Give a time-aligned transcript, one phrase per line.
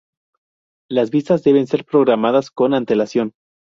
[0.89, 3.33] Las visitas deben ser programadas con antelación.